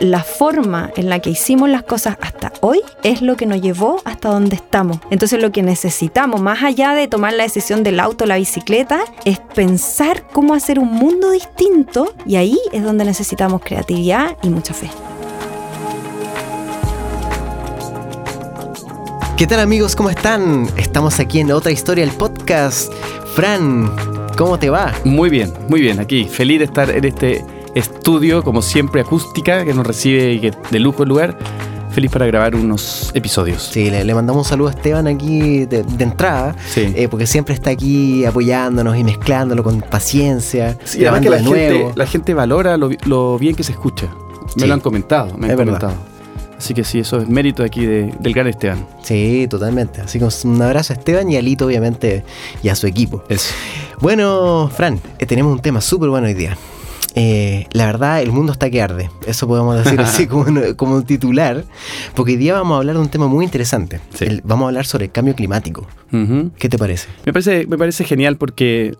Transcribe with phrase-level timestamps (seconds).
[0.00, 4.00] la forma en la que hicimos las cosas hasta hoy es lo que nos llevó
[4.04, 4.98] hasta donde estamos.
[5.10, 9.00] Entonces lo que necesitamos, más allá de tomar la decisión del auto o la bicicleta,
[9.24, 14.74] es pensar cómo hacer un mundo distinto y ahí es donde necesitamos creatividad y mucha
[14.74, 14.88] fe.
[19.36, 19.94] ¿Qué tal amigos?
[19.94, 20.68] ¿Cómo están?
[20.76, 22.92] Estamos aquí en otra historia del podcast.
[23.34, 23.88] Fran,
[24.36, 24.92] ¿cómo te va?
[25.04, 26.00] Muy bien, muy bien.
[26.00, 27.44] Aquí, feliz de estar en este
[27.78, 31.38] estudio, como siempre, acústica, que nos recibe y que de lujo el lugar.
[31.90, 33.62] Feliz para grabar unos episodios.
[33.72, 36.92] Sí, le, mandamos un saludo a Esteban aquí de, entrada, sí.
[36.94, 40.76] Eh, porque siempre está aquí apoyándonos y mezclándolo con paciencia.
[40.84, 44.08] Sí, además que la, Gente, la gente valora lo, bien que se escucha.
[44.56, 45.94] Me lo han comentado, me han comentado.
[46.58, 48.84] Así que sí, eso es mérito aquí del gran Esteban.
[49.02, 50.00] Sí, totalmente.
[50.00, 52.24] Así que un abrazo a Esteban y a Lito, obviamente,
[52.62, 53.22] y a su equipo.
[53.28, 53.54] Eso.
[54.00, 56.56] Bueno, Fran, eh, tenemos un tema súper bueno hoy día.
[57.20, 59.10] Eh, la verdad, el mundo está que arde.
[59.26, 60.26] Eso podemos decir así
[60.76, 61.64] como, un titular.
[62.14, 64.00] Porque hoy día vamos a hablar de un tema muy interesante.
[64.44, 65.86] vamos a hablar sobre el cambio climático.
[66.58, 67.08] ¿Qué te parece?
[67.26, 68.94] Me parece, me parece genial porque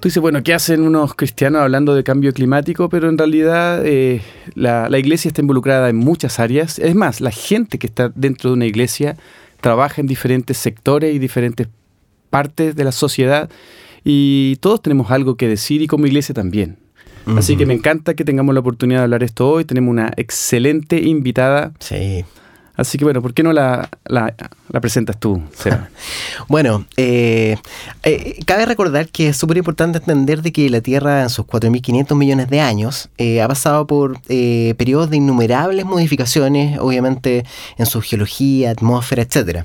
[0.00, 2.88] Tú dices, bueno, ¿qué hacen unos cristianos hablando de cambio climático?
[2.88, 4.22] Pero en realidad eh,
[4.54, 6.78] la, iglesia está involucrada en muchas áreas.
[6.78, 9.16] Es más, la gente que está dentro de una iglesia
[9.60, 11.66] trabaja en diferentes sectores y diferentes
[12.30, 13.50] partes de la sociedad
[14.04, 16.76] y todos tenemos algo que decir y como iglesia también.
[17.36, 19.64] Así que me encanta que tengamos la oportunidad de hablar esto hoy.
[19.64, 21.72] Tenemos una excelente invitada.
[21.80, 22.24] Sí.
[22.78, 24.32] Así que bueno, ¿por qué no la, la,
[24.80, 25.42] presentas tú,
[26.48, 27.56] bueno, eh,
[28.04, 32.14] eh, cabe recordar que es súper importante entender de que la Tierra en sus 4.500
[32.14, 37.44] millones de años eh, ha pasado por periodos de innumerables modificaciones, obviamente
[37.78, 39.64] en su geología, atmósfera, etc.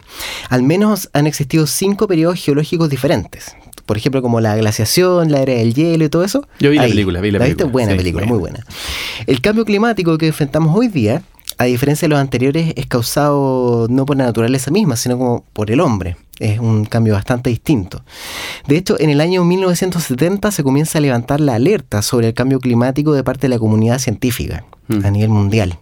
[0.50, 3.55] Al menos han existido cinco periodos geológicos diferentes
[3.86, 6.48] por ejemplo, como la glaciación, la era del hielo y todo eso.
[6.59, 7.70] Yo vi la película, vi la, película.
[7.70, 8.66] Buena película, muy buena.
[9.28, 11.23] El cambio climático que enfrentamos hoy día
[11.58, 15.72] a diferencia de los anteriores, es causado no por la naturaleza misma, sino como por
[15.72, 16.17] el hombre.
[16.39, 18.04] Es un cambio bastante distinto.
[18.67, 22.60] De hecho, en el año 1970 se comienza a levantar la alerta sobre el cambio
[22.60, 25.05] climático de parte de la comunidad científica mm.
[25.05, 25.77] a nivel mundial.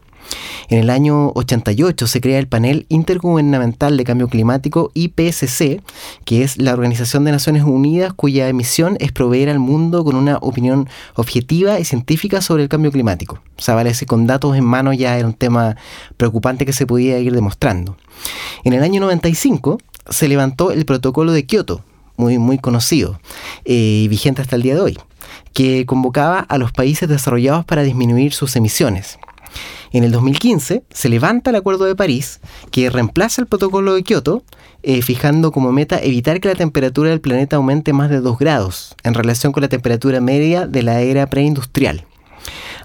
[0.72, 5.82] En el año 88 se crea el Panel Intergubernamental de Cambio Climático IPCC,
[6.24, 10.38] que es la Organización de Naciones Unidas cuya misión es proveer al mundo con una
[10.38, 13.42] opinión objetiva y científica sobre el cambio climático.
[13.58, 15.76] O sea, con datos en mano ya era un tema
[16.16, 17.98] preocupante que se podía ir demostrando.
[18.64, 19.78] En el año 95
[20.10, 21.84] se levantó el protocolo de Kioto,
[22.16, 23.20] muy, muy conocido
[23.66, 24.98] eh, y vigente hasta el día de hoy,
[25.52, 29.20] que convocaba a los países desarrollados para disminuir sus emisiones.
[29.92, 32.40] En el 2015 se levanta el Acuerdo de París
[32.72, 34.44] que reemplaza el protocolo de Kioto,
[34.84, 38.96] eh, fijando como meta evitar que la temperatura del planeta aumente más de 2 grados
[39.04, 42.06] en relación con la temperatura media de la era preindustrial.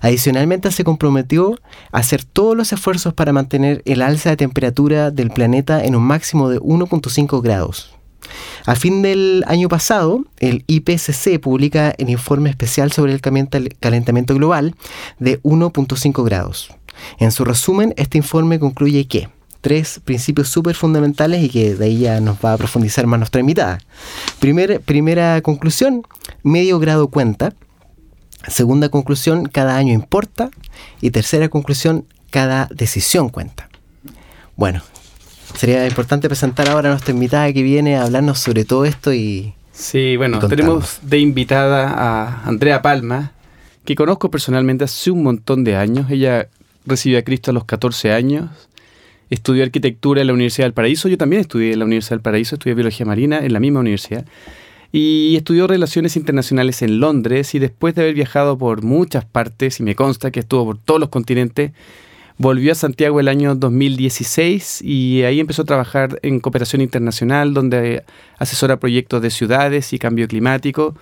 [0.03, 1.59] Adicionalmente se comprometió
[1.93, 6.03] a hacer todos los esfuerzos para mantener el alza de temperatura del planeta en un
[6.03, 7.97] máximo de 1.5 grados.
[8.67, 14.75] A fin del año pasado, el IPCC publica el informe especial sobre el calentamiento global
[15.21, 16.71] de 1.5 grados.
[17.19, 19.29] En su resumen, este informe concluye que
[19.61, 23.41] tres principios súper fundamentales y que de ahí ya nos va a profundizar más nuestra
[23.41, 23.79] invitada.
[24.41, 26.03] primera conclusión,
[26.43, 27.55] medio grado cuenta.
[28.49, 30.51] Segunda conclusión, cada año importa.
[31.01, 33.69] Y tercera conclusión, cada decisión cuenta.
[34.57, 34.83] Bueno,
[35.55, 39.55] sería importante presentar ahora a nuestra invitada que viene a hablarnos sobre todo esto y...
[39.73, 43.33] Sí, bueno, tenemos de invitada a Andrea Palma,
[43.85, 46.11] que conozco personalmente hace un montón de años.
[46.11, 46.49] Ella
[46.87, 48.49] recibió a Cristo a los 14 años,
[49.29, 52.55] estudió arquitectura en la Universidad del Paraíso, yo también estudié en la Universidad del Paraíso,
[52.55, 54.25] estudié biología marina en la misma universidad,
[54.93, 59.83] y estudió relaciones internacionales en Londres y después de haber viajado por muchas partes, y
[59.83, 61.73] me consta que estuvo por todos los continentes,
[62.39, 68.05] volvió a Santiago el año 2016 y ahí empezó a trabajar en cooperación internacional, donde
[68.39, 70.95] asesora proyectos de ciudades y cambio climático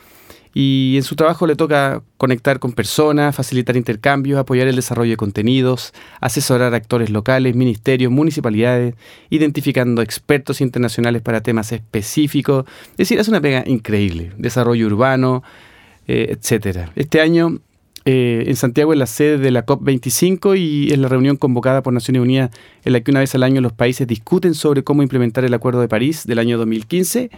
[0.55, 5.17] y en su trabajo le toca conectar con personas, facilitar intercambios, apoyar el desarrollo de
[5.17, 8.95] contenidos, asesorar actores locales, ministerios, municipalidades,
[9.31, 12.67] identificando expertos internacionales para temas específicos.
[12.93, 14.31] Es decir, es una pega increíble.
[14.39, 15.43] Desarrollo urbano,
[16.07, 16.93] eh, etcétera.
[16.95, 17.59] Este año
[18.05, 21.93] eh, en Santiago es la sede de la COP25 y es la reunión convocada por
[21.93, 22.51] Naciones Unidas
[22.85, 25.81] en la que una vez al año los países discuten sobre cómo implementar el Acuerdo
[25.81, 27.31] de París del año 2015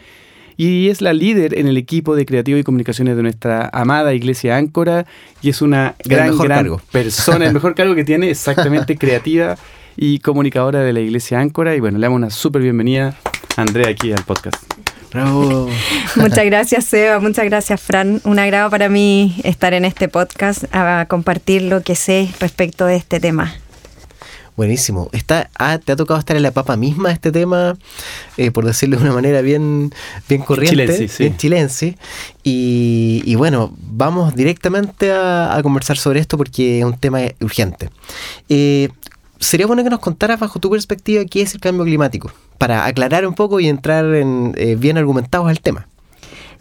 [0.57, 4.57] y es la líder en el equipo de creativo y comunicaciones de nuestra amada iglesia
[4.57, 5.07] Áncora
[5.43, 9.57] y es una gran, gran persona, el mejor cargo que tiene, exactamente creativa
[9.97, 11.77] y comunicadora de la iglesia Áncora.
[11.77, 13.17] Y bueno, le damos una súper bienvenida
[13.57, 14.86] a Andrea aquí al podcast.
[15.17, 15.71] Bravo.
[16.17, 17.19] muchas gracias, Seba.
[17.21, 18.21] Muchas gracias, Fran.
[18.25, 22.97] Un agrado para mí estar en este podcast a compartir lo que sé respecto de
[22.97, 23.55] este tema.
[24.59, 25.09] Buenísimo.
[25.13, 27.79] Está, ah, ¿Te ha tocado estar en la papa misma este tema,
[28.37, 29.91] eh, por decirlo de una manera bien,
[30.29, 30.85] bien corriente?
[30.85, 31.23] Chilense, sí.
[31.23, 31.99] Bien chilense.
[32.43, 37.89] Y, y bueno, vamos directamente a, a, conversar sobre esto porque es un tema urgente.
[38.51, 38.91] Eh,
[39.39, 43.27] sería bueno que nos contaras bajo tu perspectiva qué es el cambio climático, para aclarar
[43.27, 45.87] un poco y entrar en, eh, bien argumentados al tema.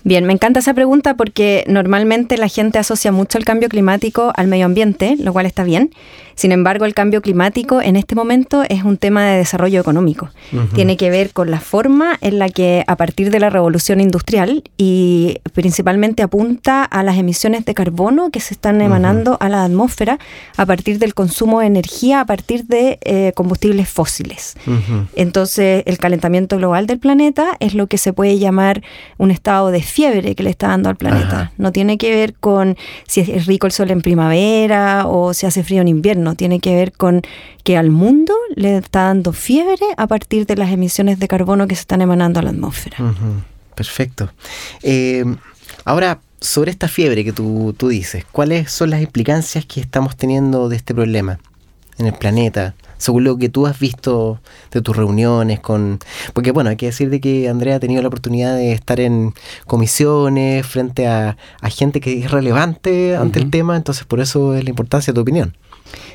[0.04, 4.46] Bien, me encanta esa pregunta porque normalmente la gente asocia mucho el cambio climático al
[4.46, 5.90] medio ambiente, lo cual está bien.
[6.36, 10.30] Sin embargo, el cambio climático en este momento es un tema de desarrollo económico.
[10.52, 10.74] Uh -huh.
[10.74, 14.64] Tiene que ver con la forma en la que a partir de la revolución industrial
[14.78, 19.46] y principalmente apunta a las emisiones de carbono que se están emanando uh -huh.
[19.46, 20.20] a la atmósfera
[20.58, 24.56] a partir del consumo de energía a partir de eh, combustibles fósiles.
[24.68, 25.08] Uh -huh.
[25.16, 28.82] Entonces, el calentamiento global del planeta es lo que se puede llamar
[29.18, 31.52] un estado de fiebre que le está dando al planeta.
[31.58, 32.76] No tiene que ver con
[33.08, 36.25] si es rico el sol en primavera o si hace frío en invierno.
[36.34, 37.22] Tiene que ver con
[37.64, 41.76] que al mundo le está dando fiebre a partir de las emisiones de carbono que
[41.76, 42.98] se están emanando a la atmósfera.
[43.00, 43.44] Uh -huh.
[43.76, 44.32] Perfecto.
[44.82, 45.24] Eh,
[45.84, 50.70] ahora, sobre esta fiebre que tú, tú dices, ¿cuáles son las implicancias que estamos teniendo
[50.70, 51.40] de este problema
[52.00, 52.74] en el planeta?
[52.98, 54.40] según lo que tú has visto
[54.72, 56.00] de tus reuniones con...
[56.34, 59.34] Porque bueno, hay que decir de que Andrea ha tenido la oportunidad de estar en
[59.66, 63.46] comisiones frente a, a gente que es relevante ante uh -huh.
[63.46, 65.56] el tema, entonces por eso es la importancia de tu opinión.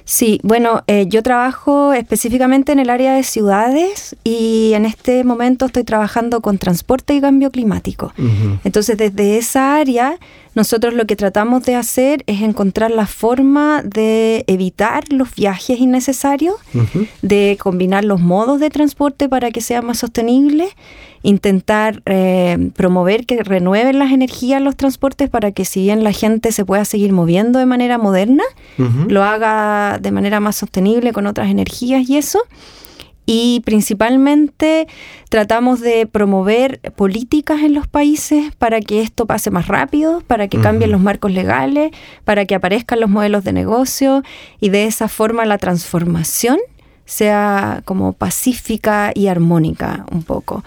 [0.04, 5.66] Sí, bueno, eh, yo trabajo específicamente en el área de ciudades y en este momento
[5.66, 8.12] estoy trabajando con transporte y cambio climático.
[8.18, 8.58] Uh -huh.
[8.64, 10.18] Entonces, desde esa área,
[10.54, 16.56] nosotros lo que tratamos de hacer es encontrar la forma de evitar los viajes innecesarios,
[16.74, 17.08] uh -huh.
[17.22, 20.68] de combinar los modos de transporte para que sea más sostenible,
[21.22, 26.50] intentar eh, promover que renueven las energías los transportes para que si bien la gente
[26.50, 28.44] se pueda seguir moviendo de manera moderna,
[28.78, 29.10] uh -huh.
[29.10, 32.40] lo haga de manera más sostenible con otras energías y eso
[33.32, 34.88] y principalmente
[35.28, 40.58] tratamos de promover políticas en los países para que esto pase más rápido, para que
[40.58, 40.96] cambien uh -huh.
[40.96, 41.92] los marcos legales,
[42.24, 44.24] para que aparezcan los modelos de negocio
[44.58, 46.58] y de esa forma la transformación
[47.04, 50.64] sea como pacífica y armónica un poco.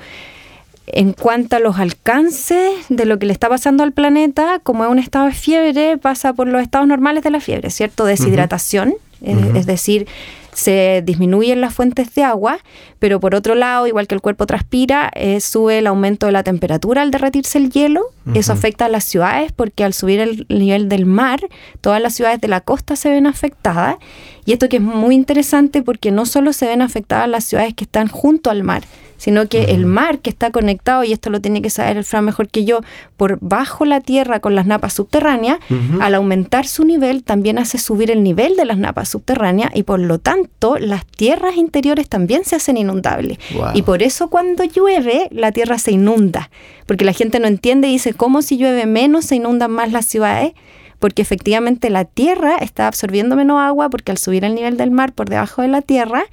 [0.88, 4.90] En cuanto a los alcances de lo que le está pasando al planeta, como es
[4.90, 8.06] un estado de fiebre, pasa por los estados normales de la fiebre, ¿cierto?
[8.06, 9.58] Deshidratación, uh -huh.
[9.58, 10.08] es decir,
[10.54, 12.60] se disminuyen las fuentes de agua,
[13.00, 16.44] pero por otro lado, igual que el cuerpo transpira, eh, sube el aumento de la
[16.44, 18.02] temperatura al derretirse el hielo.
[18.26, 18.40] Uh -huh.
[18.40, 21.40] Eso afecta a las ciudades porque al subir el nivel del mar,
[21.82, 23.98] todas las ciudades de la costa se ven afectadas.
[24.46, 27.86] Y esto que es muy interesante porque no solo se ven afectadas las ciudades que
[27.86, 28.84] están junto al mar,
[29.18, 32.26] sino que el mar que está conectado, y esto lo tiene que saber el Fran
[32.26, 32.82] mejor que yo,
[33.16, 36.02] por bajo la tierra con las napas subterráneas, uh -huh.
[36.02, 40.02] al aumentar su nivel también hace subir el nivel de las napas subterráneas y por
[40.02, 43.38] lo tanto las tierras interiores también se hacen inundables.
[43.54, 43.68] Wow.
[43.76, 46.50] Y por eso cuando llueve la tierra se inunda,
[46.86, 50.06] porque la gente no entiende y dice, ¿cómo si llueve menos se inundan más las
[50.06, 50.52] ciudades?
[51.00, 55.14] Porque efectivamente la tierra está absorbiendo menos agua porque al subir el nivel del mar
[55.14, 56.26] por debajo de la tierra,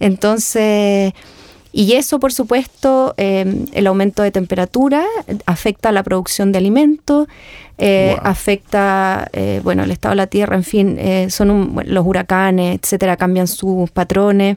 [0.00, 1.14] entonces
[1.76, 5.04] y eso, por supuesto, eh, el aumento de temperatura
[5.44, 7.28] afecta a la producción de alimentos,
[7.76, 8.26] eh, wow.
[8.26, 12.06] afecta, eh, bueno, el estado de la tierra, en fin, eh, son un, bueno, los
[12.06, 14.56] huracanes, etcétera, cambian sus patrones.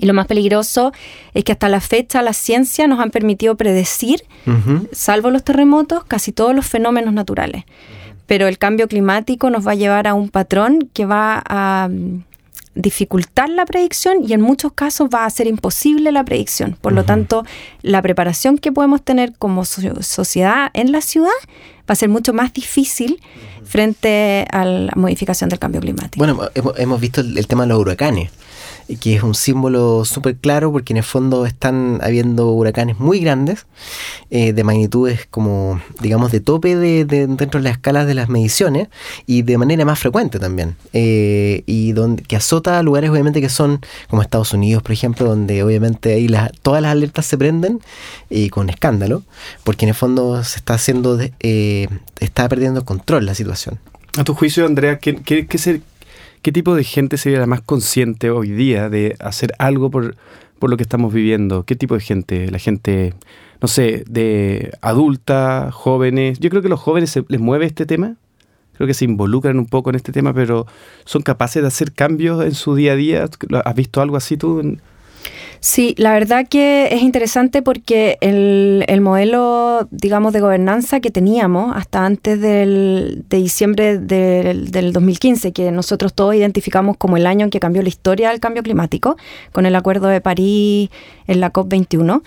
[0.00, 0.92] Y lo más peligroso
[1.32, 4.88] es que hasta la fecha la ciencia nos han permitido predecir, uh -huh.
[4.90, 7.62] salvo los terremotos, casi todos los fenómenos naturales.
[8.32, 11.90] Pero el cambio climático nos va a llevar a un patrón que va a
[12.74, 16.78] dificultar la predicción y en muchos casos va a ser imposible la predicción.
[16.80, 16.98] Por uh -huh.
[17.00, 17.44] lo tanto,
[17.82, 21.38] la preparación que podemos tener como so sociedad en la ciudad
[21.80, 23.66] va a ser mucho más difícil uh -huh.
[23.66, 26.16] frente a la modificación del cambio climático.
[26.16, 26.40] Bueno,
[26.78, 28.30] hemos, visto el, el, tema de los huracanes
[29.00, 33.66] que es un símbolo súper claro porque en el fondo están habiendo huracanes muy grandes,
[34.30, 38.28] eh, de magnitudes como, digamos, de tope de, de, dentro de las escalas de las
[38.28, 38.88] mediciones
[39.26, 40.76] y de manera más frecuente también.
[40.92, 45.62] Eh, y donde, que azota lugares obviamente que son como Estados Unidos, por ejemplo, donde
[45.62, 47.80] obviamente ahí las, todas las alertas se prenden
[48.30, 49.22] y con escándalo,
[49.64, 51.88] porque en el fondo se está haciendo, de, eh,
[52.20, 53.78] está perdiendo control la situación.
[54.18, 55.82] A tu juicio, Andrea, ¿qué, qué, qué,
[56.42, 60.16] ¿Qué tipo de gente sería la más consciente hoy día de hacer algo por,
[60.58, 61.62] por lo que estamos viviendo?
[61.62, 62.50] ¿Qué tipo de gente?
[62.50, 63.14] La gente,
[63.60, 66.40] no sé, de adulta, jóvenes.
[66.40, 68.16] Yo creo que los jóvenes se, les mueve este tema.
[68.74, 70.66] Creo que se involucran un poco en este tema, pero
[71.04, 73.28] son capaces de hacer cambios en su día a día.
[73.64, 74.78] ¿Has visto algo así tú?
[75.64, 82.04] Sí, la verdad que es interesante porque el, modelo, digamos, de gobernanza que teníamos hasta
[82.04, 87.50] antes del, de diciembre del, del, 2015, que nosotros todos identificamos como el año en
[87.50, 89.16] que cambió la historia del cambio climático,
[89.52, 90.90] con el Acuerdo de París
[91.28, 92.22] en la COP21,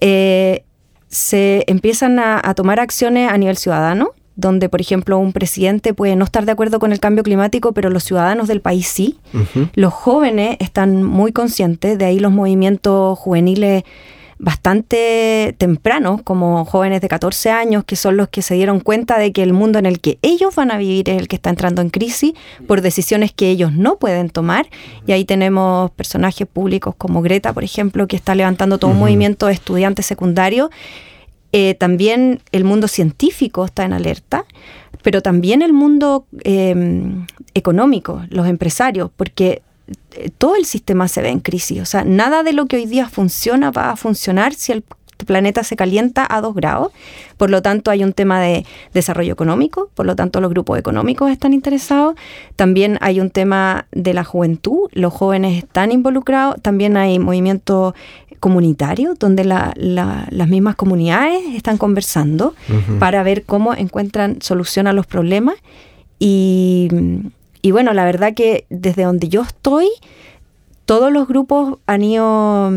[0.00, 0.62] eh,
[1.08, 6.24] se empiezan a tomar acciones a nivel ciudadano donde, por ejemplo, un presidente puede no
[6.24, 9.18] estar de acuerdo con el cambio climático, pero los ciudadanos del país sí.
[9.74, 13.84] Los jóvenes están muy conscientes, de ahí los movimientos juveniles
[14.42, 19.30] bastante tempranos, como jóvenes de 14 años, que son los que se dieron cuenta de
[19.30, 21.80] que el mundo en el que ellos van a vivir es el que está entrando
[21.80, 22.32] en crisis
[22.66, 24.66] por decisiones que ellos no pueden tomar.
[25.06, 29.46] Y ahí tenemos personajes públicos como Greta, por ejemplo, que está levantando todo un movimiento
[29.46, 30.70] de estudiantes secundarios
[31.52, 34.46] eh, también el mundo científico está en alerta,
[35.02, 39.62] pero también el mundo em, económico, los empresarios, porque
[40.12, 41.80] eh, todo el sistema se ve en crisis.
[41.80, 44.82] O sea, nada de lo que hoy día funciona va a funcionar si el
[45.24, 46.92] planeta se calienta a dos grados.
[47.36, 48.64] Por lo tanto, hay un tema de
[48.94, 52.14] desarrollo económico, por lo tanto, los grupos económicos están interesados.
[52.56, 56.60] También hay un tema de la juventud, los jóvenes están involucrados.
[56.62, 57.94] También hay movimientos
[58.40, 62.54] comunitarios donde las mismas comunidades están conversando
[62.98, 65.54] para ver cómo encuentran solución a los problemas.
[66.18, 66.88] Y,
[67.62, 69.88] y bueno, la verdad que desde donde yo estoy,
[70.84, 72.72] todos los grupos han ido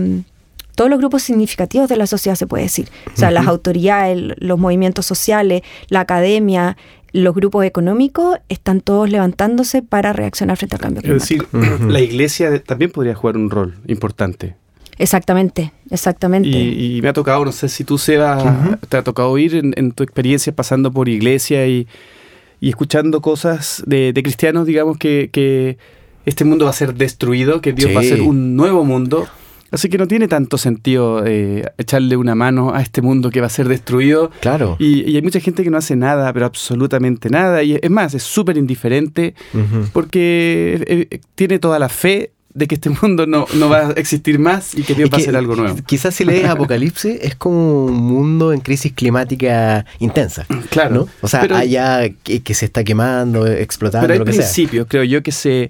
[0.75, 2.89] todos los grupos significativos de la sociedad, se puede decir.
[3.13, 6.77] O sea, las autoridades, los movimientos sociales, la academia,
[7.11, 11.45] los grupos económicos están todos levantándose para reaccionar frente al cambio climático.
[11.45, 14.55] Es decir, la iglesia también podría jugar un rol importante.
[14.97, 16.49] Exactamente, exactamente.
[16.49, 20.03] Y, me ha tocado, no sé si tú, Seba, te ha tocado oír en, tu
[20.03, 21.87] experiencia pasando por iglesia y,
[22.61, 25.77] escuchando cosas de, cristianos, digamos, que,
[26.25, 29.27] este mundo va a ser destruido, que Dios va a ser un nuevo mundo.
[29.75, 33.47] Así que no tiene tanto sentido eh, echarle una mano a este mundo que va
[33.47, 34.31] a ser destruido.
[34.39, 34.77] Claro.
[34.79, 37.61] Y, hay mucha gente que no hace nada, pero absolutamente nada.
[37.61, 39.35] Y es más, es súper indiferente
[39.91, 44.39] porque eh, eh, tiene toda la fe de que este mundo no, va a existir
[44.39, 45.75] más y que Dios va a hacer algo nuevo.
[45.85, 50.45] Quizás si lees Apocalipsis es como un mundo en crisis climática intensa.
[50.69, 50.95] Claro.
[50.95, 51.07] ¿no?
[51.19, 55.21] O sea, allá que, se está quemando, explotando, pero hay lo que principios, creo yo,
[55.21, 55.69] que se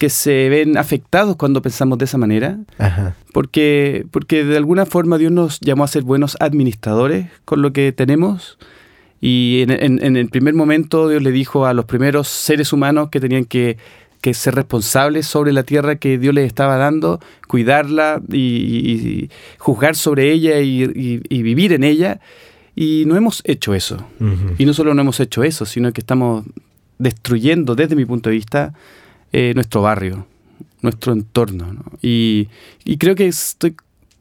[0.00, 2.58] que se ven afectados cuando pensamos de esa manera,
[3.34, 7.92] Porque, porque de alguna forma Dios nos llamó a ser buenos administradores con lo que
[7.92, 8.56] tenemos.
[9.20, 13.44] Y en, el primer momento Dios le dijo a los primeros seres humanos que tenían
[13.44, 13.76] que,
[14.32, 19.28] ser responsables sobre la tierra que Dios les estaba dando, cuidarla y,
[19.58, 22.20] juzgar sobre ella y, vivir en ella.
[22.74, 23.98] Y no hemos hecho eso.
[24.56, 26.46] Y no solo no hemos hecho eso, sino que estamos
[26.96, 28.72] destruyendo, desde mi punto de vista,
[29.32, 30.26] eh, nuestro barrio,
[30.82, 31.74] nuestro entorno.
[32.02, 32.48] Y,
[32.98, 33.76] creo que estoy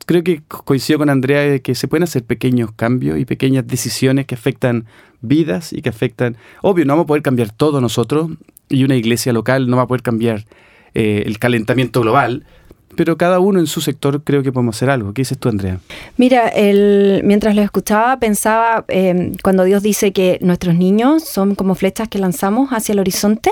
[0.05, 4.25] creo que coincido con Andrea de que se pueden hacer pequeños cambios y pequeñas decisiones
[4.25, 4.85] que afectan
[5.21, 6.35] vidas y que afectan...
[6.63, 8.31] Obvio, no vamos a poder cambiar todo nosotros
[8.69, 10.45] y una iglesia local no va a poder cambiar
[10.95, 12.43] eh, el calentamiento global,
[12.99, 15.13] pero cada uno en su sector creo que podemos hacer algo.
[15.13, 15.79] ¿Qué dices tú, Andrea?
[16.17, 21.75] Mira, el, mientras lo escuchaba, pensaba em, cuando Dios dice que nuestros niños son como
[21.75, 23.51] flechas que lanzamos hacia el horizonte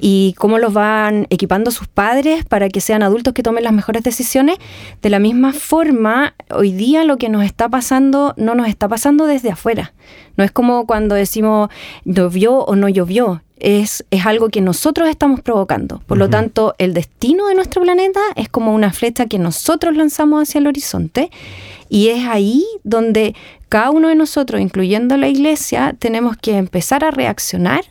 [0.00, 4.02] y cómo los van equipando sus padres para que sean adultos que tomen las mejores
[4.02, 4.56] decisiones.
[5.00, 9.26] De la misma forma, hoy día lo que nos está pasando no nos está pasando
[9.26, 9.92] desde afuera.
[10.36, 11.68] No es como cuando decimos
[12.04, 16.00] llovió o no llovió es, algo que nosotros estamos provocando.
[16.06, 20.42] Por lo tanto, el destino de nuestro planeta es como una flecha que nosotros lanzamos
[20.42, 21.30] hacia el horizonte
[21.88, 23.34] y es ahí donde
[23.68, 27.84] cada uno de nosotros, incluyendo la iglesia, tenemos que empezar a reaccionar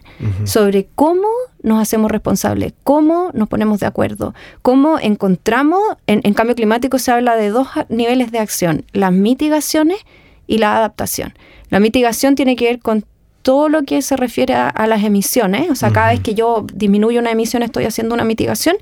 [0.43, 1.27] sobre cómo
[1.63, 7.11] nos hacemos responsables, cómo nos ponemos de acuerdo, cómo encontramos, en, en cambio climático se
[7.11, 9.97] habla de dos niveles de acción, las mitigaciones
[10.45, 11.33] y la adaptación.
[11.71, 13.03] La mitigación tiene que ver con
[13.41, 15.69] todo lo que se refiere a, las emisiones.
[15.69, 18.75] O sea, cada vez que yo disminuyo una emisión estoy haciendo una mitigación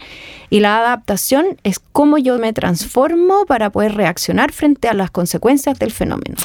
[0.50, 5.78] y la adaptación es cómo yo me transformo para poder reaccionar frente a las consecuencias
[5.80, 6.36] del fenómeno.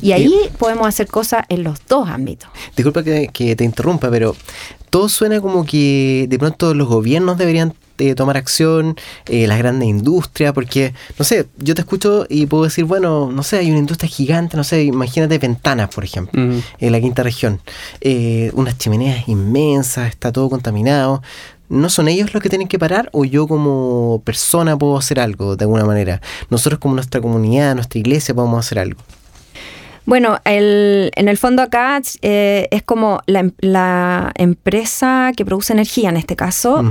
[0.00, 2.50] y ahí podemos hacer cosas en los dos ámbitos.
[2.76, 4.34] Disculpa que, que te interrumpa, pero
[4.90, 9.88] todo suena como que de pronto los gobiernos deberían eh, tomar acción, eh, las grandes
[9.88, 13.78] industrias, porque, no sé, yo te escucho y puedo decir, bueno, no sé, hay una
[13.78, 17.60] industria gigante, no sé, imagínate ventanas, por ejemplo, en la quinta región,
[18.00, 21.22] eh, unas chimeneas inmensas, está todo contaminado.
[21.68, 25.54] ¿No son ellos los que tienen que parar o yo como persona puedo hacer algo
[25.54, 26.20] de alguna manera?
[26.50, 29.00] Nosotros como nuestra comunidad, nuestra iglesia podemos hacer algo.
[30.04, 36.16] Bueno, el, en el fondo acá eh, es como la, empresa que produce energía, en
[36.16, 36.84] este caso,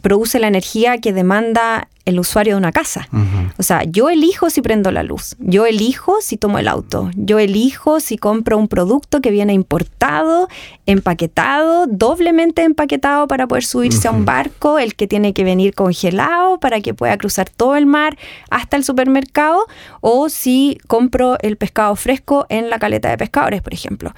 [0.00, 3.08] produce la energía que demanda el usuario de una casa.
[3.56, 7.38] O sea, yo elijo si prendo la luz, yo elijo si tomo el auto, yo
[7.38, 10.48] elijo si compro un producto que viene importado,
[10.86, 16.58] empaquetado, doblemente empaquetado para poder subirse a un barco, el que tiene que venir congelado
[16.58, 18.18] para que pueda cruzar todo el mar
[18.50, 19.66] hasta el supermercado,
[20.00, 24.12] o si compro el pescado fresco en la caleta de pescadores, por ejemplo.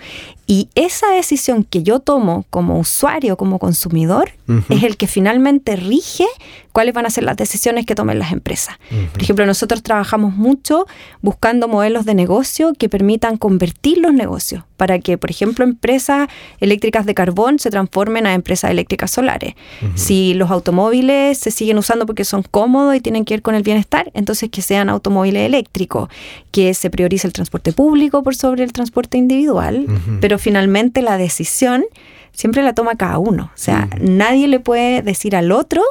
[0.48, 4.30] Y esa decisión que yo tomo como usuario, como consumidor,
[4.68, 6.26] es el que finalmente rige
[6.70, 8.76] cuáles van a ser las decisiones que tomen las empresas.
[9.12, 10.86] Por ejemplo, nosotros trabajamos mucho
[11.22, 16.28] buscando modelos de negocio que permitan convertir los negocios para que, por ejemplo, empresas
[16.60, 19.54] eléctricas de carbón se transformen a empresas eléctricas solares.
[19.94, 23.62] Si los automóviles se siguen usando porque son cómodos y tienen que ver con el
[23.62, 26.10] bienestar, entonces que sean automóviles eléctricos,
[26.52, 29.86] que se priorice el transporte público por sobre el transporte individual,
[30.20, 31.86] pero finalmente la decisión
[32.36, 33.50] siempre la toma cada uno.
[33.52, 35.82] O sea, nadie le puede decir al otro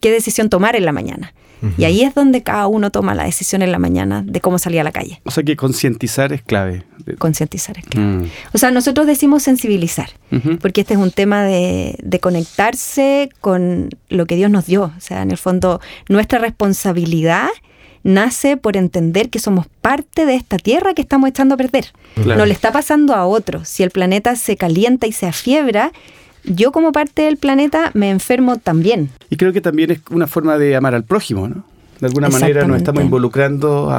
[0.00, 1.32] qué decisión tomar en la mañana.
[1.76, 4.80] Y ahí es donde cada uno toma la decisión en la mañana de cómo salir
[4.80, 5.20] a la calle.
[5.24, 6.84] O sea que concientizar es clave.
[7.18, 8.06] Concientizar es clave.
[8.06, 8.30] Mm.
[8.54, 10.08] O sea, nosotros decimos sensibilizar,
[10.62, 14.84] porque este es un tema de, de, conectarse con lo que Dios nos dio.
[14.84, 17.48] O sea, en el fondo, nuestra responsabilidad
[18.02, 21.86] nace por entender que somos parte de esta tierra que estamos echando a perder.
[22.24, 23.64] No le está pasando a otro.
[23.64, 25.92] Si el planeta se calienta y se afiebra,
[26.44, 29.10] yo como parte del planeta me enfermo también.
[29.28, 31.64] Y creo que también es una forma de amar al prójimo, ¿no?
[32.00, 33.90] De alguna manera nos estamos involucrando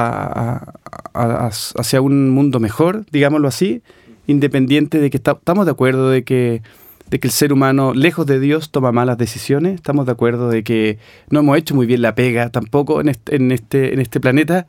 [1.13, 3.83] hacia un mundo mejor, digámoslo así,
[4.25, 6.63] independiente de que estamos de acuerdo de que,
[7.11, 10.63] de que el ser humano, lejos de Dios, toma malas decisiones, estamos de acuerdo de
[10.63, 10.97] que
[11.29, 14.65] no hemos hecho muy bien la pega tampoco en este, en este, en este planeta,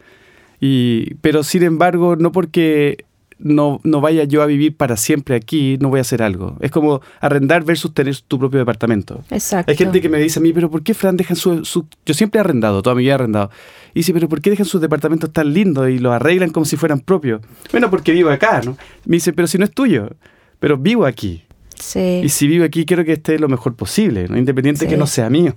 [0.61, 3.05] y, pero sin embargo, no porque
[3.39, 6.57] no, no vaya yo a vivir para siempre aquí, no voy a hacer algo.
[6.61, 9.23] Es como arrendar versus tener tu propio departamento.
[9.31, 9.71] Exacto.
[9.71, 11.87] Hay gente que me dice a mí, pero ¿por qué Fran dejan su, su...
[12.07, 13.51] Yo siempre he arrendado, toda mi vida he arrendado.
[13.95, 16.77] Y dice, pero ¿por qué dejan sus departamentos tan lindos y los arreglan como si
[16.77, 17.41] fueran propios?
[17.71, 18.77] Bueno, porque vivo acá, ¿no?
[19.05, 20.11] Me dice, pero si no es tuyo,
[20.59, 21.45] pero vivo aquí.
[21.83, 22.21] Sí.
[22.23, 24.39] Y si vivo aquí, quiero que esté lo mejor posible, ¿no?
[24.39, 25.55] independiente de que no sea mío.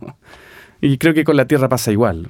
[0.82, 2.28] Y creo que con la tierra pasa igual.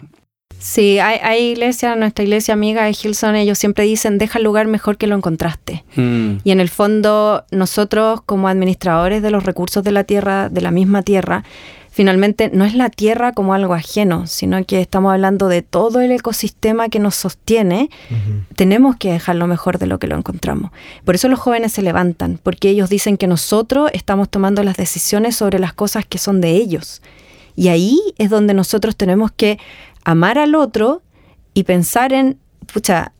[0.59, 4.67] Sí, hay, hay iglesias, nuestra iglesia amiga de Hilson, ellos siempre dicen, deja el lugar
[4.67, 5.83] mejor que lo encontraste.
[5.95, 6.37] Mm.
[6.43, 10.71] Y en el fondo, nosotros como administradores de los recursos de la tierra, de la
[10.71, 11.43] misma tierra,
[11.95, 16.11] finalmente no es la tierra como algo ajeno, sino que estamos hablando de todo el
[16.11, 17.89] ecosistema que nos sostiene,
[18.57, 20.71] tenemos que dejarlo mejor de lo que lo encontramos.
[21.05, 25.37] Por eso los jóvenes se levantan, porque ellos dicen que nosotros estamos tomando las decisiones
[25.37, 27.01] sobre las cosas que son de ellos.
[27.55, 29.57] Y ahí es donde nosotros tenemos que
[30.03, 31.01] amar al otro
[31.53, 32.37] y pensar en,
[32.73, 33.13] pucha,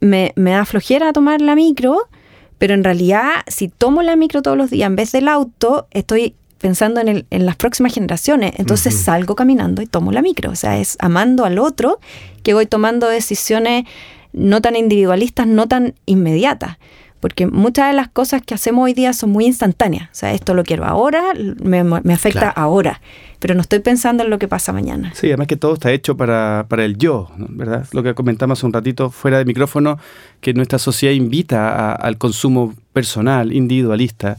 [0.00, 2.10] me, me da flojera tomar la micro,
[2.58, 6.34] pero en realidad si tomo la micro todos los días en vez del auto, estoy
[6.58, 8.52] pensando en, el, en las próximas generaciones.
[8.56, 10.50] Entonces salgo caminando y tomo la micro.
[10.50, 12.00] O sea, es amando al otro
[12.42, 13.84] que voy tomando decisiones
[14.32, 16.76] no tan individualistas, no tan inmediatas
[17.20, 20.08] porque muchas de las cosas que hacemos hoy día son muy instantáneas.
[20.10, 21.22] O sea, esto lo quiero ahora,
[21.62, 21.80] me,
[22.12, 23.00] afecta ahora,
[23.40, 25.12] pero no estoy pensando en lo que pasa mañana.
[25.14, 27.86] Sí, además que todo está hecho para, el yo, ¿verdad?
[27.92, 29.98] Lo que comentamos hace un ratito fuera de micrófono,
[30.40, 34.38] que nuestra sociedad invita al consumo personal, individualista,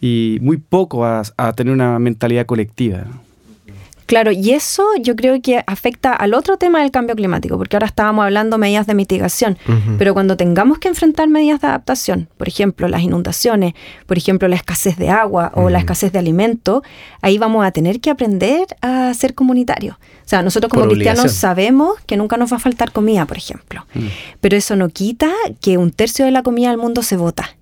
[0.00, 3.06] y muy poco a, a tener una mentalidad colectiva.
[4.08, 7.88] Claro, y eso yo creo que afecta al otro tema del cambio climático, porque ahora
[7.88, 9.58] estábamos hablando de medidas de mitigación,
[9.98, 13.74] pero cuando tengamos que enfrentar medidas de adaptación, por ejemplo, las inundaciones,
[14.06, 16.82] por ejemplo, la escasez de agua o la escasez de alimento,
[17.20, 19.96] ahí vamos a tener que aprender a ser comunitarios.
[19.96, 23.84] O sea, nosotros como cristianos sabemos que nunca nos va a faltar comida, por ejemplo,
[24.40, 25.30] pero eso no quita
[25.60, 27.57] que un tercio de la comida del mundo se vota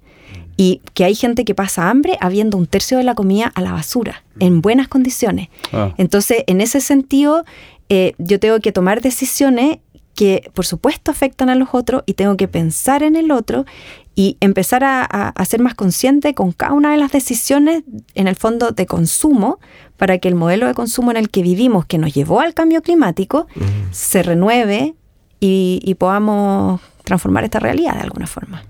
[0.56, 3.72] y que hay gente que pasa hambre habiendo un tercio de la comida a la
[3.72, 5.48] basura, en buenas condiciones.
[5.72, 5.92] Ah.
[5.98, 7.44] Entonces, en ese sentido,
[7.88, 9.78] eh, yo tengo que tomar decisiones
[10.14, 13.66] que, por supuesto, afectan a los otros y tengo que pensar en el otro
[14.14, 17.82] y empezar a, ser más consciente con cada una de las decisiones,
[18.14, 19.58] en el fondo, de consumo,
[19.98, 22.80] para que el modelo de consumo en el que vivimos, que nos llevó al cambio
[22.80, 23.46] climático,
[23.90, 24.94] se renueve
[25.38, 28.62] y, y podamos transformar esta realidad de alguna forma.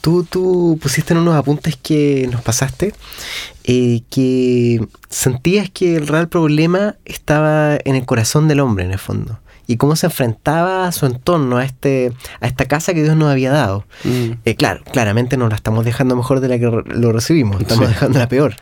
[0.00, 2.94] Tú, tú pusiste en unos apuntes que nos pasaste
[3.64, 8.98] eh, que sentías que el real problema estaba en el corazón del hombre, en el
[8.98, 9.40] fondo.
[9.66, 13.30] Y cómo se enfrentaba a su entorno, a, este, a esta casa que Dios nos
[13.30, 13.86] había dado.
[14.04, 14.32] Mm.
[14.44, 18.18] Eh, claro, claramente no la estamos dejando mejor de la que lo recibimos, estamos dejando
[18.18, 18.56] la peor.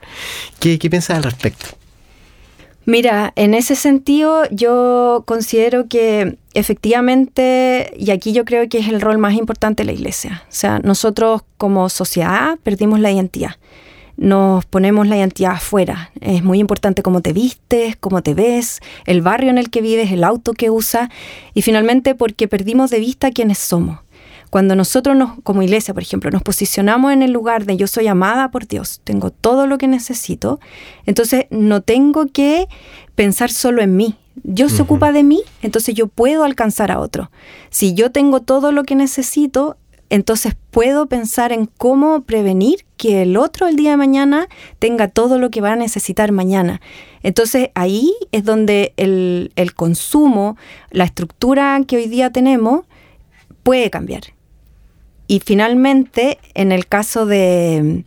[0.60, 1.81] ¿Qué, ¿Qué piensas al respecto?
[2.84, 9.00] Mira, en ese sentido yo considero que efectivamente, y aquí yo creo que es el
[9.00, 13.56] rol más importante de la iglesia, o sea, nosotros como sociedad perdimos la identidad.
[14.16, 16.10] nos ponemos la identidad afuera.
[16.20, 20.12] Es muy importante cómo te vistes, cómo te ves, el barrio en el que vives,
[20.12, 21.08] el auto que usas
[21.54, 23.98] y finalmente porque perdimos de vista quiénes somos.
[24.52, 28.06] Cuando nosotros nos, como iglesia, por ejemplo, nos posicionamos en el lugar de yo soy
[28.06, 30.60] amada por Dios, tengo todo lo que necesito,
[31.06, 32.68] entonces no tengo que
[33.14, 34.14] pensar solo en mí.
[34.42, 37.30] Dios se ocupa de mí, entonces yo puedo alcanzar a otro.
[37.70, 39.78] Si yo tengo todo lo que necesito,
[40.10, 45.38] entonces puedo pensar en cómo prevenir que el otro el día de mañana tenga todo
[45.38, 46.82] lo que va a necesitar mañana.
[47.22, 50.58] Entonces ahí es donde el, consumo,
[50.90, 52.84] la estructura que hoy día tenemos,
[53.62, 54.24] puede cambiar.
[55.26, 58.04] Y finalmente, en el caso de,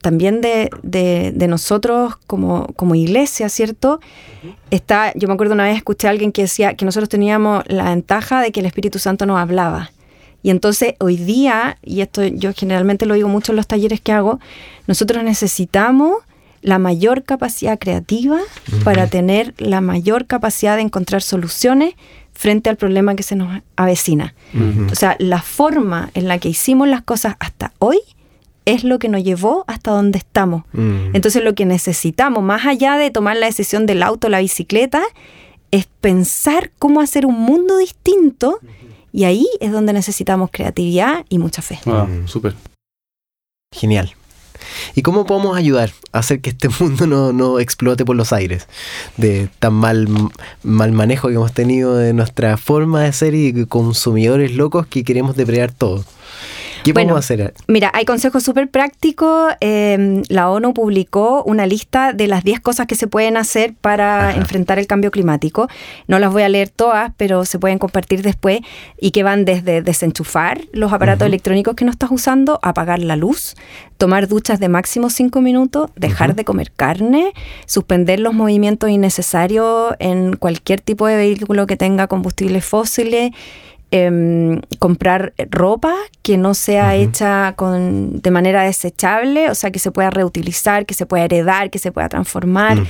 [0.00, 4.00] también de, nosotros como, como, iglesia, ¿cierto?
[4.70, 7.90] Está, yo me acuerdo una vez escuché a alguien que decía que nosotros teníamos la
[7.90, 9.90] ventaja de que el Espíritu Santo nos hablaba.
[10.42, 14.12] Y entonces hoy día, y esto yo generalmente lo digo mucho en los talleres que
[14.12, 14.40] hago,
[14.86, 16.18] nosotros necesitamos
[16.60, 18.38] la mayor capacidad creativa
[18.84, 21.94] para tener la mayor capacidad de encontrar soluciones
[22.44, 24.34] frente al problema que se nos avecina.
[24.92, 27.98] O sea, la forma en la que hicimos las cosas hasta hoy
[28.66, 30.64] es lo que nos llevó hasta donde estamos.
[31.14, 35.02] Entonces lo que necesitamos, más allá de tomar la decisión del auto o la bicicleta,
[35.70, 38.58] es pensar cómo hacer un mundo distinto
[39.10, 41.78] y ahí es donde necesitamos creatividad y mucha fe.
[41.86, 42.54] Ah, súper.
[43.74, 44.12] Genial.
[44.94, 48.66] ¿Y cómo podemos ayudar a hacer que este mundo no, no, explote por los aires
[49.16, 50.08] de tan mal,
[50.62, 55.36] mal manejo que hemos tenido de nuestra forma de ser y consumidores locos que queremos
[55.36, 56.04] depredar todo?
[56.84, 57.54] ¿Qué podemos hacer?
[57.66, 59.54] Mira, hay consejos súper prácticos.
[59.60, 64.34] Em, la ONU publicó una lista de las 10 cosas que se pueden hacer para
[64.34, 65.68] enfrentar el cambio climático.
[66.08, 68.60] No las voy a leer todas, pero se pueden compartir después
[69.00, 73.54] y que van desde desenchufar los aparatos electrónicos que no estás usando, apagar la luz,
[73.96, 77.32] tomar duchas de máximo 5 minutos, dejar de comer carne,
[77.64, 83.32] suspender los movimientos innecesarios en cualquier tipo de vehículo que tenga combustibles fósiles
[83.96, 89.92] Em, comprar ropa que no sea hecha con, de manera desechable, o sea, que se
[89.92, 92.82] pueda reutilizar, que se pueda heredar, que se pueda transformar.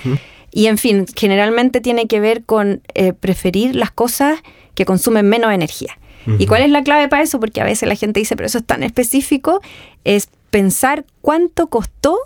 [0.50, 4.40] Y en fin, generalmente tiene que ver con eh, preferir las cosas
[4.74, 5.98] que consumen menos energía.
[6.38, 7.38] ¿Y cuál es la clave para eso?
[7.38, 9.60] Porque a veces la gente dice, pero eso es tan específico,
[10.04, 12.16] es pensar cuánto costó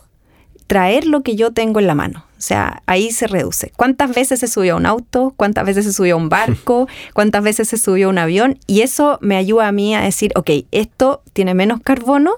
[0.69, 2.25] traer lo que yo tengo en la mano.
[2.39, 3.73] O sea, ahí se reduce.
[3.75, 5.35] ¿Cuántas veces se subió a un auto?
[5.37, 6.87] ¿Cuántas veces se subió a un barco?
[7.15, 8.59] ¿Cuántas veces se subió a un avión?
[8.69, 12.35] Y eso me ayuda a mí a decir, ok, esto tiene menos carbono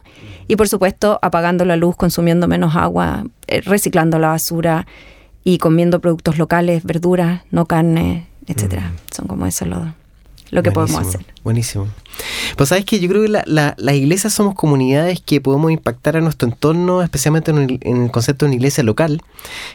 [0.48, 4.86] y por supuesto apagando la luz, consumiendo menos agua, eh, reciclando la basura
[5.44, 8.92] y comiendo productos locales, verduras, no carne, etcétera.
[9.10, 9.82] Son como eso los
[10.50, 11.24] lo que podemos hacer.
[11.44, 11.88] Buenísimo.
[12.56, 16.20] Pues sabes que yo creo que la, las iglesias somos comunidades que podemos impactar a
[16.20, 19.22] nuestro entorno, especialmente en el, concepto de una iglesia local.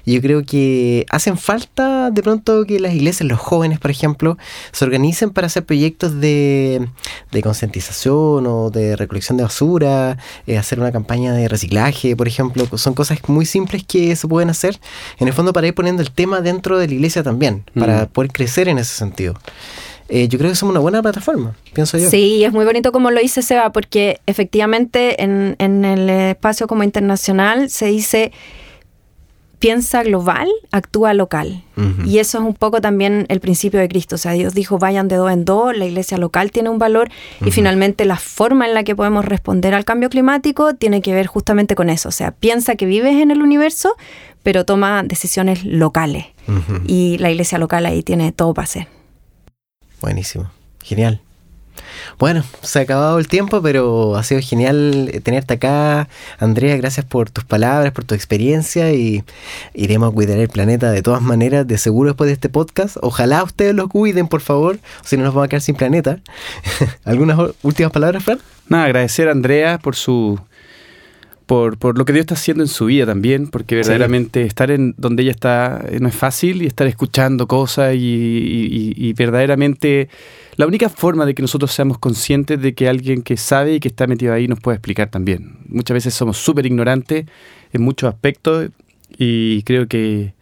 [0.06, 4.38] Y yo creo que hacen falta de pronto que las iglesias, los jóvenes, por ejemplo,
[4.72, 6.88] se organicen para hacer proyectos de,
[7.32, 12.68] de concientización o de recolección de basura, eh, hacer una campaña de reciclaje, por ejemplo.
[12.78, 14.80] Son cosas muy simples que se pueden hacer,
[15.20, 18.08] en el fondo, para ir poniendo el tema dentro de la iglesia también, para mm.
[18.08, 19.36] poder crecer en ese sentido.
[20.08, 22.10] Eh, yo creo que somos una buena plataforma, pienso yo.
[22.10, 27.70] Sí, es muy bonito como lo dice Seba, porque efectivamente en, el espacio como internacional
[27.70, 28.32] se dice
[29.58, 31.64] piensa global, actúa local.
[32.06, 34.16] Y eso es un poco también el principio de Cristo.
[34.16, 37.10] O sea, Dios dijo, vayan de dos en dos, la iglesia local tiene un valor
[37.44, 41.26] y finalmente la forma en la que podemos responder al cambio climático tiene que ver
[41.26, 42.10] justamente con eso.
[42.10, 43.96] O sea, piensa que vives en el universo,
[44.44, 46.28] pero toma decisiones locales.
[46.86, 48.95] Y la iglesia local ahí tiene todo para hacer.
[50.02, 50.52] Buenísimo.
[50.84, 51.22] Genial.
[52.18, 56.08] Bueno, se ha acabado el tiempo, pero ha sido genial tenerte acá.
[56.40, 59.24] Andrea, gracias por tus palabras, por tu experiencia y
[59.74, 62.98] iremos a cuidar el planeta de todas maneras, de seguro después de este podcast.
[63.02, 66.20] Ojalá ustedes lo cuiden, por favor, si no nos vamos a quedar sin planeta.
[67.04, 68.40] ¿Algunas últimas palabras, Fran?
[68.68, 70.40] Nada, agradecer a Andrea por su
[71.46, 74.96] por, por, lo que Dios está haciendo en su vida también, porque verdaderamente estar en
[74.98, 80.10] donde ella está eh, no es fácil y estar escuchando cosas y, verdaderamente
[80.58, 83.88] la única forma de que nosotros seamos conscientes de que alguien que sabe y que
[83.88, 85.58] está metido ahí nos puede explicar también.
[85.68, 87.26] Muchas veces somos súper ignorantes
[87.74, 88.70] en muchos aspectos
[89.18, 90.34] y creo que,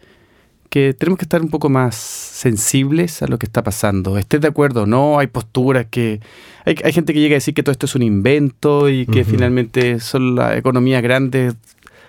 [0.74, 4.18] que tenemos que estar un poco más sensibles a lo que está pasando.
[4.18, 6.20] Estés de acuerdo o no, hay posturas que
[6.66, 10.00] hay, gente que llega a decir que todo esto es un invento y que finalmente
[10.00, 11.54] son las economías grandes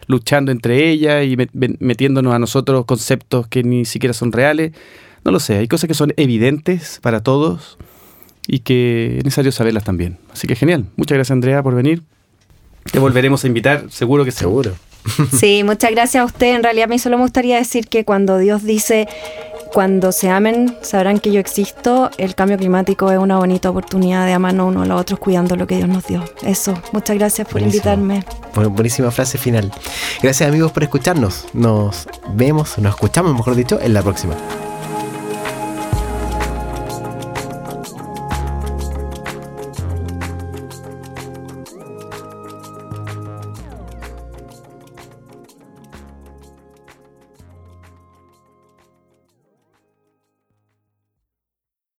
[0.06, 1.36] luchando entre ellas y
[1.78, 4.72] metiéndonos a nosotros conceptos que ni siquiera son reales.
[5.26, 7.76] No lo sé, hay cosas que son evidentes para todos
[8.46, 10.16] y que es necesario saberlas también.
[10.32, 10.86] Así que genial.
[10.96, 12.02] Muchas gracias Andrea por venir.
[12.90, 14.74] Te volveremos a invitar, seguro que seguro.
[15.38, 16.54] Sí, muchas gracias a usted.
[16.54, 19.08] En realidad a mí solo me gustaría decir que cuando Dios dice
[19.74, 22.08] cuando se amen, sabrán que yo existo.
[22.16, 25.66] El cambio climático es una bonita oportunidad de amarnos unos a los otros cuidando lo
[25.66, 26.22] que Dios nos dio.
[26.46, 28.24] Eso, muchas gracias por invitarme.
[28.54, 29.72] buenísima frase final.
[30.22, 31.46] Gracias amigos por escucharnos.
[31.54, 34.36] Nos vemos, nos escuchamos, mejor dicho, en la próxima.